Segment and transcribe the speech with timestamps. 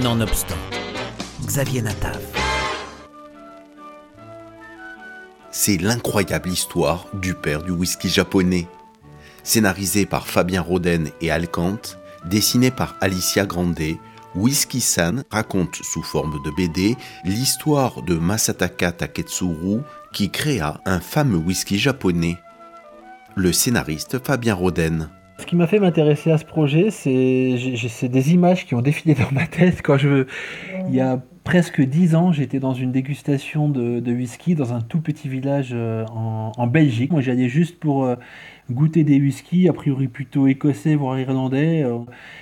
[0.00, 0.56] Nonobstant,
[1.44, 2.18] Xavier Natav.
[5.50, 8.66] C'est l'incroyable histoire du père du whisky japonais.
[9.42, 13.98] Scénarisé par Fabien Roden et Alcante, dessiné par Alicia Grandet,
[14.34, 16.96] Whisky San raconte sous forme de BD
[17.26, 19.82] l'histoire de Masataka Taketsuru
[20.14, 22.38] qui créa un fameux whisky japonais.
[23.34, 25.10] Le scénariste Fabien Roden.
[25.52, 29.46] Qui m'a fait m'intéresser à ce projet, c'est des images qui ont défilé dans ma
[29.46, 30.24] tête quand je.
[30.88, 35.02] Il y a presque dix ans, j'étais dans une dégustation de, whisky dans un tout
[35.02, 37.12] petit village euh, en, Belgique.
[37.12, 38.16] Moi, j'allais juste pour euh,
[38.70, 41.82] goûter des whiskies, a priori plutôt écossais, voire irlandais.
[41.82, 41.98] Euh.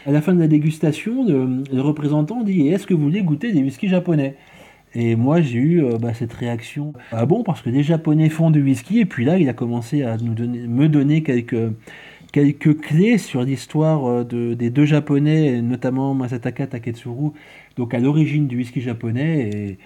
[0.07, 3.61] À la fin de la dégustation, le, représentant dit Est-ce que vous voulez goûter des
[3.61, 4.37] whiskies japonais?
[4.95, 6.93] Et moi, j'ai eu bah, cette réaction.
[7.11, 9.01] Ah bon, parce que les Japonais font du whisky.
[9.01, 11.73] Et puis là, il a commencé à nous donner, me donner quelques,
[12.33, 17.31] quelques clés sur l'histoire euh, de, des deux japonais, notamment Masataka Taketsuru,
[17.77, 19.79] donc à l'origine du whisky japonais.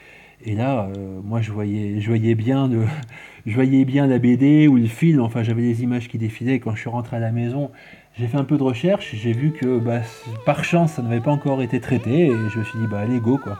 [0.44, 2.70] Et, là, euh, moi, je voyais, je, voyais bien
[3.46, 6.60] je voyais bien la BD ou le film, enfin, j'avais des images qui défilaient.
[6.60, 7.70] Quand je suis rentré à la maison,
[8.18, 10.02] j'ai fait un peu de recherche, j'ai vu que bah,
[10.44, 13.20] par chance, ça n'avait pas encore été traité, et je me suis dit, bah, allez,
[13.20, 13.58] go, quoi.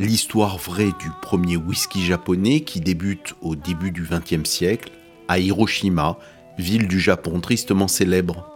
[0.00, 4.90] L'histoire vraie du premier whisky japonais qui débute au début du XXe siècle,
[5.28, 6.18] à Hiroshima,
[6.58, 8.46] ville du Japon tristement célèbre.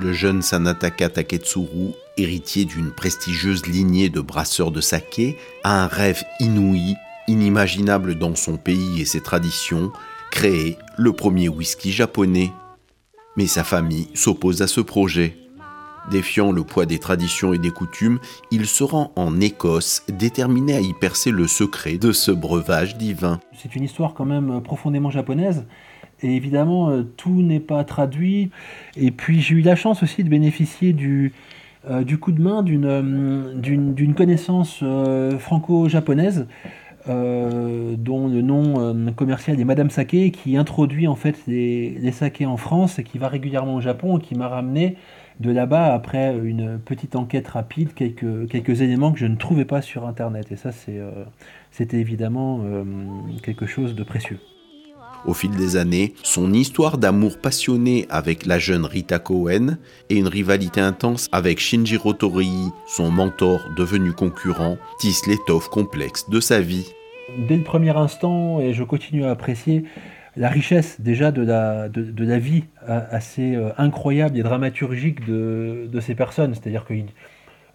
[0.00, 6.22] Le jeune Sanataka Taketsuru, héritier d'une prestigieuse lignée de brasseurs de saké, a un rêve
[6.40, 6.96] inouï,
[7.28, 9.92] inimaginable dans son pays et ses traditions,
[10.30, 12.52] créer le premier whisky japonais.
[13.36, 15.36] Mais sa famille s'oppose à ce projet.
[16.10, 18.20] Défiant le poids des traditions et des coutumes,
[18.52, 23.40] il se rend en Écosse, déterminé à y percer le secret de ce breuvage divin.
[23.60, 25.64] C'est une histoire quand même profondément japonaise.
[26.22, 28.50] Et évidemment, euh, tout n'est pas traduit.
[28.96, 31.32] Et puis j'ai eu la chance aussi de bénéficier du,
[31.88, 34.82] euh, du coup de main d'une euh, connaissance
[35.38, 36.46] franco-japonaise.
[37.06, 42.56] dont le nom commercial est Madame Sake, qui introduit en fait les, les sakés en
[42.56, 44.96] France et qui va régulièrement au Japon et qui m'a ramené
[45.38, 49.82] de là-bas après une petite enquête rapide, quelques, quelques éléments que je ne trouvais pas
[49.82, 50.50] sur Internet.
[50.50, 50.70] Et ça,
[51.70, 52.60] c'était évidemment
[53.42, 54.40] quelque chose de précieux.
[55.26, 59.76] Au fil des années, son histoire d'amour passionné avec la jeune Rita Cohen
[60.08, 66.38] et une rivalité intense avec Shinjiro Torii, son mentor devenu concurrent, tissent l'étoffe complexe de
[66.38, 66.92] sa vie.
[67.48, 69.84] Dès le premier instant, et je continue à apprécier,
[70.36, 76.14] la richesse déjà de la, de, la vie assez euh, incroyable et dramaturgique de, ces
[76.14, 76.54] personnes.
[76.54, 76.94] C'est-à-dire que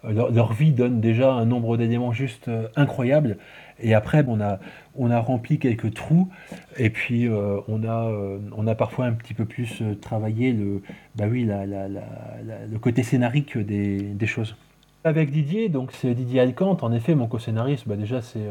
[0.04, 3.38] leur, vie donne déjà un nombre d'éléments juste euh, incroyables.
[3.80, 4.58] Et après, on a,
[4.94, 6.28] on a rempli quelques trous.
[6.76, 10.82] Et puis, euh, on, a, euh, on a parfois un petit peu plus travaillé le,
[11.16, 14.56] bah oui, le côté scénarique des, choses.
[15.04, 18.46] Avec Didier, donc c'est Didier Alcante, en effet, mon co-scénariste, bah déjà, c'est,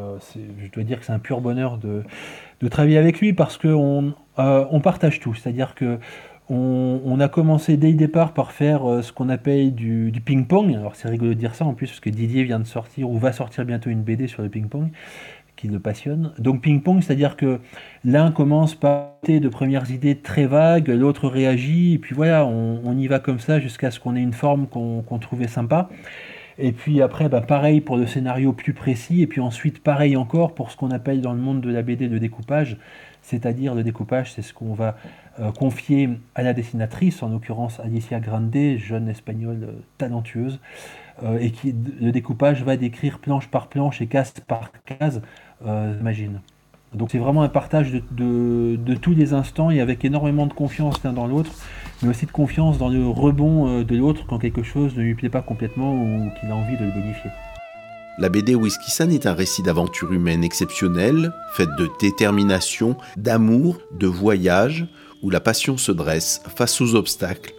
[0.59, 2.03] je dois dire que c'est un pur bonheur de,
[2.59, 5.33] de travailler avec lui parce qu'on on partage tout.
[5.33, 5.97] C'est-à-dire que
[6.53, 10.75] on, a commencé dès le départ par faire euh, ce qu'on appelle du, ping-pong.
[10.75, 13.17] Alors c'est rigolo de dire ça en plus, parce que Didier vient de sortir, ou
[13.17, 14.89] va sortir bientôt une BD sur le ping-pong,
[15.55, 16.33] qui le passionne.
[16.39, 17.59] Donc ping-pong, c'est-à-dire que
[18.03, 23.07] l'un commence par de premières idées très vagues, l'autre réagit, et puis voilà, on, y
[23.07, 25.89] va comme ça jusqu'à ce qu'on ait une forme qu'on trouvait sympa.
[26.57, 30.53] Et puis après, bah, pareil pour le scénario plus précis, et puis ensuite pareil encore
[30.53, 32.77] pour ce qu'on appelle dans le monde de la BD le découpage,
[33.21, 34.95] c'est-à-dire le découpage, c'est ce qu'on va
[35.39, 40.59] euh, confié à la dessinatrice, en l'occurrence Alicia Grande, jeune espagnole euh, talentueuse,
[41.23, 45.21] euh, et qui le découpage va décrire planche par planche et case par case,
[45.63, 46.41] imagine.
[46.93, 51.13] Donc c'est vraiment un partage de, tous les instants et avec énormément de confiance l'un
[51.13, 51.51] dans l'autre,
[52.01, 55.29] mais aussi de confiance dans le rebond de l'autre quand quelque chose ne lui plaît
[55.29, 57.29] pas complètement ou qu'il a envie de le bonifier.
[58.17, 64.07] La BD Whisky San est un récit d'aventure humaine exceptionnelle, faite de détermination, d'amour, de
[64.07, 64.85] voyage,
[65.23, 67.53] où la passion se dresse face aux obstacles.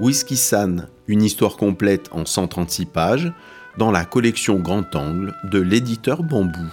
[0.00, 3.32] Whisky San, une histoire complète en 136 pages,
[3.78, 6.72] dans la collection Grand Angle de l'éditeur Bambou.